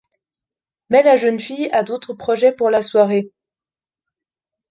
[0.89, 3.31] Mais la jeune fille a d'autres projets pour la soirée.